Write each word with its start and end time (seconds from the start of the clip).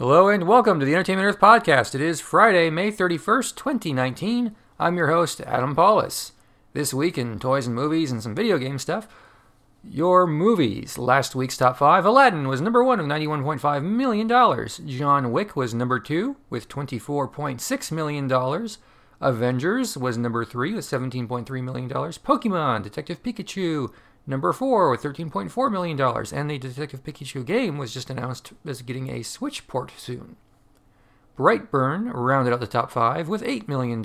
Hello 0.00 0.30
and 0.30 0.48
welcome 0.48 0.80
to 0.80 0.86
the 0.86 0.94
Entertainment 0.94 1.28
Earth 1.28 1.38
podcast. 1.38 1.94
It 1.94 2.00
is 2.00 2.22
Friday, 2.22 2.70
May 2.70 2.90
31st, 2.90 3.54
2019. 3.54 4.56
I'm 4.78 4.96
your 4.96 5.08
host, 5.08 5.42
Adam 5.42 5.76
Pawlus. 5.76 6.32
This 6.72 6.94
week 6.94 7.18
in 7.18 7.38
toys 7.38 7.66
and 7.66 7.76
movies 7.76 8.10
and 8.10 8.22
some 8.22 8.34
video 8.34 8.56
game 8.56 8.78
stuff, 8.78 9.06
your 9.84 10.26
movies. 10.26 10.96
Last 10.96 11.34
week's 11.34 11.58
top 11.58 11.76
five 11.76 12.06
Aladdin 12.06 12.48
was 12.48 12.62
number 12.62 12.82
one 12.82 12.96
with 12.96 13.08
$91.5 13.08 13.84
million. 13.84 14.26
John 14.88 15.32
Wick 15.32 15.54
was 15.54 15.74
number 15.74 16.00
two 16.00 16.36
with 16.48 16.70
$24.6 16.70 17.92
million. 17.92 18.68
Avengers 19.20 19.98
was 19.98 20.16
number 20.16 20.46
three 20.46 20.72
with 20.72 20.86
$17.3 20.86 21.62
million. 21.62 21.90
Pokemon, 21.90 22.82
Detective 22.82 23.22
Pikachu, 23.22 23.92
number 24.26 24.52
four 24.52 24.90
with 24.90 25.02
$13.4 25.02 25.72
million. 25.72 26.00
And 26.32 26.50
the 26.50 26.58
Detective 26.58 27.02
Pikachu 27.04 27.44
game 27.44 27.78
was 27.78 27.92
just 27.92 28.10
announced 28.10 28.52
as 28.66 28.82
getting 28.82 29.10
a 29.10 29.22
Switch 29.22 29.66
port 29.66 29.92
soon. 29.96 30.36
Brightburn 31.38 32.10
rounded 32.12 32.52
out 32.52 32.60
the 32.60 32.66
top 32.66 32.90
five 32.90 33.28
with 33.28 33.42
$8 33.42 33.66
million. 33.66 34.04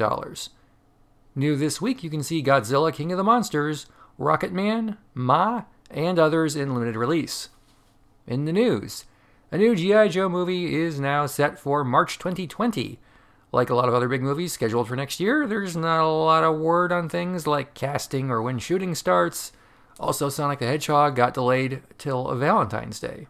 New 1.36 1.56
this 1.58 1.82
week, 1.82 2.04
you 2.04 2.10
can 2.10 2.24
see 2.24 2.42
Godzilla 2.42 2.94
King 2.94 3.12
of 3.12 3.18
the 3.18 3.24
Monsters, 3.24 3.88
Rocketman, 4.18 4.98
Ma, 5.14 5.64
and 5.92 6.18
others 6.18 6.56
in 6.56 6.74
limited 6.74 6.96
release. 6.96 7.50
In 8.26 8.46
the 8.46 8.54
news, 8.54 9.06
a 9.52 9.58
new 9.58 9.76
G.I. 9.76 10.08
Joe 10.08 10.30
movie 10.30 10.76
is 10.76 11.00
now 11.00 11.26
set 11.26 11.60
for 11.60 11.84
March 11.84 12.18
2020. 12.18 13.00
Like 13.52 13.70
a 13.70 13.76
lot 13.76 13.88
of 13.88 13.94
other 13.94 14.08
big 14.08 14.22
movies 14.22 14.54
scheduled 14.54 14.88
for 14.88 14.96
next 14.96 15.20
year, 15.20 15.46
there's 15.46 15.78
not 15.78 16.04
a 16.04 16.08
lot 16.08 16.44
of 16.44 16.60
word 16.60 16.92
on 16.92 17.08
things 17.08 17.46
like 17.46 17.74
casting 17.74 18.32
or 18.32 18.42
when 18.42 18.60
shooting 18.60 18.96
starts. 18.96 19.52
Also, 20.00 20.30
Sonic 20.30 20.60
the 20.60 20.68
Hedgehog 20.68 21.16
got 21.16 21.34
delayed 21.34 21.82
till 21.98 22.34
Valentine's 22.36 23.00
Day. 23.00 23.28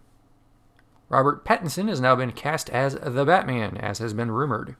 Robert 1.10 1.46
Pattinson 1.46 1.88
has 1.90 2.02
now 2.02 2.16
been 2.16 2.32
cast 2.32 2.70
as 2.70 2.96
the 2.96 3.26
Batman, 3.26 3.78
as 3.78 4.00
has 4.00 4.14
been 4.14 4.32
rumored. 4.32 4.76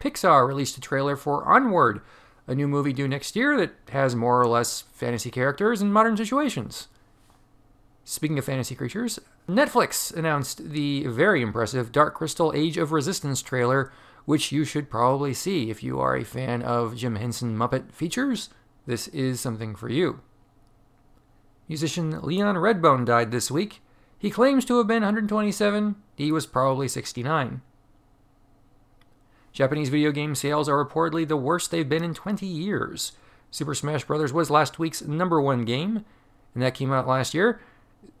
Pixar 0.00 0.46
released 0.46 0.76
a 0.76 0.80
trailer 0.80 1.16
for 1.16 1.44
Onward, 1.44 2.00
a 2.46 2.54
new 2.54 2.66
movie 2.66 2.92
due 2.92 3.06
next 3.06 3.36
year 3.36 3.56
that 3.56 3.72
has 3.90 4.16
more 4.16 4.40
or 4.40 4.46
less 4.46 4.82
fantasy 4.92 5.30
characters 5.30 5.80
in 5.80 5.92
modern 5.92 6.16
situations. 6.16 6.88
Speaking 8.04 8.38
of 8.38 8.44
fantasy 8.46 8.74
creatures, 8.74 9.20
Netflix 9.48 10.14
announced 10.14 10.70
the 10.70 11.06
very 11.06 11.42
impressive 11.42 11.92
Dark 11.92 12.14
Crystal 12.14 12.52
Age 12.54 12.76
of 12.76 12.90
Resistance 12.90 13.42
trailer 13.42 13.92
which 14.28 14.52
you 14.52 14.62
should 14.62 14.90
probably 14.90 15.32
see 15.32 15.70
if 15.70 15.82
you 15.82 15.98
are 15.98 16.14
a 16.14 16.22
fan 16.22 16.60
of 16.60 16.94
Jim 16.94 17.16
Henson 17.16 17.56
Muppet 17.56 17.90
features. 17.92 18.50
This 18.84 19.08
is 19.08 19.40
something 19.40 19.74
for 19.74 19.88
you. 19.88 20.20
Musician 21.68 22.20
Leon 22.22 22.56
Redbone 22.56 23.04
died 23.04 23.30
this 23.30 23.50
week. 23.50 23.82
He 24.18 24.30
claims 24.30 24.64
to 24.64 24.78
have 24.78 24.86
been 24.86 25.02
127. 25.02 25.96
He 26.16 26.32
was 26.32 26.46
probably 26.46 26.88
69. 26.88 27.60
Japanese 29.52 29.88
video 29.88 30.12
game 30.12 30.34
sales 30.34 30.68
are 30.68 30.84
reportedly 30.84 31.26
the 31.26 31.36
worst 31.36 31.70
they've 31.70 31.88
been 31.88 32.04
in 32.04 32.14
20 32.14 32.46
years. 32.46 33.12
Super 33.50 33.74
Smash 33.74 34.04
Bros. 34.04 34.32
was 34.32 34.50
last 34.50 34.78
week's 34.78 35.02
number 35.02 35.40
one 35.40 35.64
game, 35.64 36.04
and 36.54 36.62
that 36.62 36.74
came 36.74 36.92
out 36.92 37.06
last 37.08 37.34
year. 37.34 37.60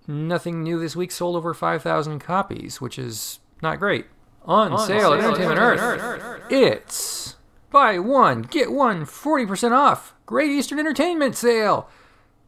Nothing 0.06 0.62
new 0.62 0.80
this 0.80 0.96
week 0.96 1.12
sold 1.12 1.36
over 1.36 1.52
5,000 1.52 2.18
copies, 2.18 2.80
which 2.80 2.98
is 2.98 3.40
not 3.62 3.78
great 3.78 4.06
on, 4.44 4.72
on 4.72 4.86
sale, 4.86 5.12
at 5.12 5.22
Entertainment 5.22 5.60
Earth. 5.60 5.80
Earth. 5.80 6.42
It's 6.50 7.36
buy 7.70 7.98
one, 7.98 8.42
get 8.42 8.72
one 8.72 9.04
40% 9.04 9.72
off. 9.72 10.14
Great 10.26 10.50
Eastern 10.50 10.78
Entertainment 10.78 11.36
sale. 11.36 11.88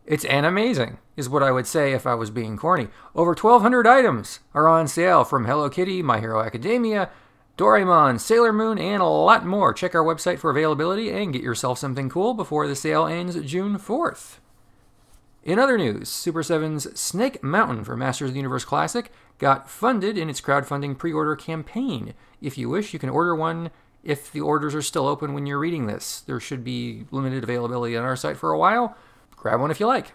It's 0.06 0.24
an 0.24 0.44
amazing, 0.44 0.98
is 1.16 1.28
what 1.28 1.42
I 1.42 1.52
would 1.52 1.66
say 1.66 1.92
if 1.92 2.06
I 2.06 2.14
was 2.14 2.30
being 2.30 2.56
corny. 2.56 2.88
Over 3.14 3.30
1,200 3.30 3.86
items 3.86 4.40
are 4.54 4.66
on 4.66 4.88
sale 4.88 5.24
from 5.24 5.44
Hello 5.44 5.68
Kitty, 5.68 6.02
My 6.02 6.20
Hero 6.20 6.42
Academia, 6.42 7.10
Doraemon, 7.56 8.18
Sailor 8.18 8.52
Moon, 8.52 8.78
and 8.78 9.02
a 9.02 9.06
lot 9.06 9.44
more. 9.44 9.74
Check 9.74 9.94
our 9.94 10.02
website 10.02 10.38
for 10.38 10.50
availability 10.50 11.10
and 11.10 11.32
get 11.32 11.42
yourself 11.42 11.78
something 11.78 12.08
cool 12.08 12.32
before 12.32 12.66
the 12.66 12.74
sale 12.74 13.06
ends 13.06 13.38
June 13.44 13.78
4th. 13.78 14.38
In 15.42 15.58
other 15.58 15.76
news, 15.76 16.08
Super 16.08 16.42
7's 16.42 16.98
Snake 16.98 17.42
Mountain 17.42 17.84
for 17.84 17.96
Masters 17.96 18.30
of 18.30 18.34
the 18.34 18.40
Universe 18.40 18.64
Classic 18.64 19.10
got 19.38 19.70
funded 19.70 20.18
in 20.18 20.28
its 20.28 20.40
crowdfunding 20.40 20.98
pre 20.98 21.12
order 21.12 21.36
campaign. 21.36 22.14
If 22.40 22.56
you 22.58 22.68
wish, 22.68 22.92
you 22.92 22.98
can 22.98 23.10
order 23.10 23.34
one 23.34 23.70
if 24.02 24.32
the 24.32 24.40
orders 24.40 24.74
are 24.74 24.82
still 24.82 25.06
open 25.06 25.34
when 25.34 25.46
you're 25.46 25.58
reading 25.58 25.86
this. 25.86 26.20
There 26.20 26.40
should 26.40 26.64
be 26.64 27.04
limited 27.10 27.42
availability 27.42 27.96
on 27.96 28.04
our 28.04 28.16
site 28.16 28.36
for 28.36 28.52
a 28.52 28.58
while. 28.58 28.96
Grab 29.40 29.58
one 29.58 29.70
if 29.70 29.80
you 29.80 29.86
like. 29.86 30.12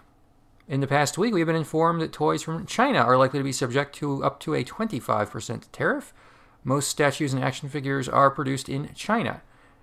In 0.68 0.78
the 0.78 0.86
past 0.86 1.18
week, 1.18 1.34
we 1.34 1.40
have 1.40 1.48
been 1.48 1.56
informed 1.56 2.00
that 2.00 2.12
toys 2.12 2.44
from 2.44 2.64
China 2.64 3.00
are 3.00 3.18
likely 3.18 3.40
to 3.40 3.44
be 3.44 3.50
subject 3.50 3.92
to 3.96 4.22
up 4.22 4.38
to 4.40 4.54
a 4.54 4.62
25% 4.62 5.64
tariff. 5.72 6.14
Most 6.62 6.88
statues 6.88 7.32
and 7.32 7.42
action 7.42 7.68
figures 7.68 8.08
are 8.08 8.30
produced 8.30 8.68
in 8.68 8.94
China. 8.94 9.42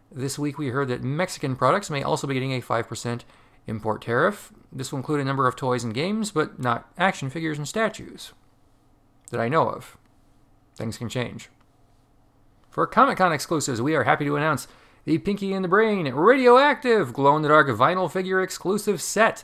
This 0.10 0.40
week, 0.40 0.58
we 0.58 0.70
heard 0.70 0.88
that 0.88 1.04
Mexican 1.04 1.58
products 1.58 1.90
may 1.90 2.02
also 2.02 2.26
be 2.26 2.36
getting 2.36 2.54
a 2.54 2.62
5% 2.62 3.22
import 3.68 4.02
tariff. 4.02 4.54
This 4.72 4.94
will 4.94 5.00
include 5.00 5.20
a 5.20 5.26
number 5.26 5.46
of 5.46 5.58
toys 5.58 5.84
and 5.84 5.94
games, 5.94 6.32
but 6.32 6.58
not 6.58 6.90
action 6.98 7.30
figures 7.30 7.58
and 7.58 7.68
statues 7.68 8.32
that 9.32 9.42
I 9.42 9.50
know 9.50 9.68
of. 9.68 9.98
Things 10.78 10.98
can 10.98 11.10
change. 11.10 11.50
For 12.70 12.88
Comic 12.88 13.18
Con 13.18 13.34
exclusives, 13.34 13.82
we 13.82 13.94
are 13.94 14.06
happy 14.06 14.24
to 14.24 14.38
announce 14.38 14.70
the 15.06 15.18
Pinky 15.18 15.54
and 15.54 15.64
the 15.64 15.70
Brain 15.70 16.08
Radioactive 16.14 17.14
Glow 17.14 17.36
in 17.36 17.42
the 17.42 17.50
Dark 17.50 17.68
vinyl 17.68 18.12
figure 18.12 18.42
exclusive 18.42 19.02
set. 19.02 19.44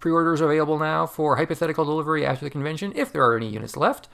Pre 0.00 0.12
orders 0.12 0.40
available 0.40 0.78
now 0.78 1.06
for 1.06 1.36
hypothetical 1.36 1.84
delivery 1.84 2.24
after 2.24 2.44
the 2.44 2.50
convention 2.50 2.92
if 2.94 3.12
there 3.12 3.24
are 3.24 3.36
any 3.36 3.48
units 3.48 3.76
left. 3.76 4.08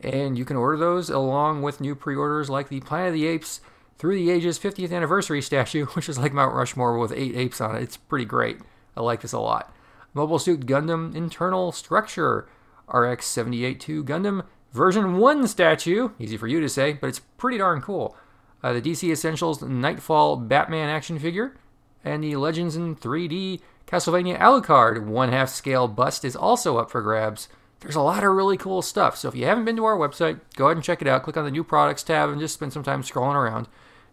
And 0.00 0.36
you 0.36 0.44
can 0.44 0.56
order 0.56 0.76
those 0.76 1.08
along 1.08 1.62
with 1.62 1.80
new 1.80 1.94
pre 1.94 2.16
orders 2.16 2.50
like 2.50 2.68
the 2.68 2.80
Planet 2.80 3.08
of 3.08 3.14
the 3.14 3.26
Apes 3.26 3.60
Through 3.98 4.16
the 4.16 4.30
Ages 4.30 4.58
50th 4.58 4.92
Anniversary 4.92 5.40
statue, 5.40 5.86
which 5.94 6.08
is 6.08 6.18
like 6.18 6.32
Mount 6.32 6.54
Rushmore 6.54 6.98
with 6.98 7.12
eight 7.12 7.36
apes 7.36 7.60
on 7.60 7.76
it. 7.76 7.82
It's 7.82 7.96
pretty 7.96 8.24
great. 8.24 8.58
I 8.96 9.02
like 9.02 9.20
this 9.20 9.32
a 9.32 9.38
lot. 9.38 9.74
Mobile 10.12 10.38
Suit 10.38 10.66
Gundam 10.66 11.14
Internal 11.14 11.72
Structure 11.72 12.48
RX 12.92 13.26
78 13.26 13.80
2 13.80 14.04
Gundam 14.04 14.44
version 14.72 15.18
1 15.18 15.46
statue. 15.46 16.10
Easy 16.18 16.36
for 16.36 16.46
you 16.46 16.60
to 16.60 16.68
say, 16.68 16.92
but 16.92 17.08
it's 17.08 17.20
pretty 17.20 17.58
darn 17.58 17.80
cool. 17.80 18.16
Uh, 18.64 18.72
the 18.72 18.80
DC 18.80 19.12
Essentials 19.12 19.60
Knightfall 19.60 20.38
Batman 20.38 20.88
action 20.88 21.18
figure, 21.18 21.54
and 22.02 22.24
the 22.24 22.34
Legends 22.36 22.76
in 22.76 22.96
3D 22.96 23.60
Castlevania 23.86 24.38
Alucard 24.38 25.04
one 25.04 25.30
half 25.30 25.50
scale 25.50 25.86
bust 25.86 26.24
is 26.24 26.34
also 26.34 26.78
up 26.78 26.90
for 26.90 27.02
grabs. 27.02 27.50
There's 27.80 27.94
a 27.94 28.00
lot 28.00 28.24
of 28.24 28.32
really 28.32 28.56
cool 28.56 28.80
stuff. 28.80 29.18
So 29.18 29.28
if 29.28 29.36
you 29.36 29.44
haven't 29.44 29.66
been 29.66 29.76
to 29.76 29.84
our 29.84 29.98
website, 29.98 30.40
go 30.56 30.64
ahead 30.64 30.78
and 30.78 30.84
check 30.84 31.02
it 31.02 31.06
out. 31.06 31.24
Click 31.24 31.36
on 31.36 31.44
the 31.44 31.50
new 31.50 31.62
products 31.62 32.02
tab 32.02 32.30
and 32.30 32.40
just 32.40 32.54
spend 32.54 32.72
some 32.72 32.82
time 32.82 33.02
scrolling 33.02 33.34
around. 33.34 33.68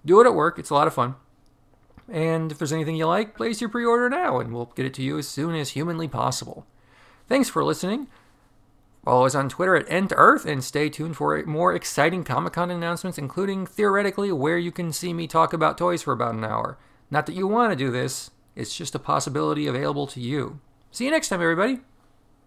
Do 0.06 0.20
it 0.20 0.28
at 0.28 0.36
work, 0.36 0.60
it's 0.60 0.70
a 0.70 0.74
lot 0.74 0.88
of 0.88 0.94
fun. 0.94 1.16
And 2.10 2.52
if 2.52 2.58
there's 2.58 2.74
anything 2.74 2.98
you 2.98 3.06
like, 3.06 3.38
place 3.38 3.62
your 3.62 3.70
pre 3.70 3.86
order 3.86 4.10
now 4.10 4.42
and 4.42 4.54
we'll 4.54 4.74
get 4.76 4.86
it 4.86 4.94
to 4.96 5.02
you 5.02 5.18
as 5.18 5.30
soon 5.30 5.56
as 5.56 5.70
humanly 5.70 6.10
possible. 6.10 6.68
Thanks 7.30 7.48
for 7.48 7.64
listening. 7.64 8.08
Follow 9.04 9.26
us 9.26 9.34
on 9.34 9.50
Twitter 9.50 9.76
at 9.76 9.90
Ent 9.90 10.14
Earth 10.16 10.46
and 10.46 10.64
stay 10.64 10.88
tuned 10.88 11.18
for 11.18 11.44
more 11.46 11.74
exciting 11.74 12.24
Comic 12.24 12.54
Con 12.54 12.70
announcements, 12.70 13.18
including 13.18 13.66
theoretically 13.66 14.32
where 14.32 14.60
you 14.60 14.72
can 14.72 14.94
see 14.94 15.12
me 15.12 15.28
talk 15.28 15.54
about 15.54 15.78
toys 15.78 16.04
for 16.04 16.14
about 16.14 16.36
an 16.36 16.44
hour. 16.44 16.78
Not 17.10 17.26
that 17.26 17.36
you 17.36 17.48
want 17.48 17.72
to 17.72 17.76
do 17.76 17.90
this, 17.90 18.30
it's 18.56 18.76
just 18.76 18.94
a 18.94 19.00
possibility 19.00 19.66
available 19.66 20.06
to 20.08 20.20
you. 20.20 20.60
See 20.92 21.06
you 21.06 21.12
next 21.12 21.30
time, 21.30 21.42
everybody. 21.42 21.80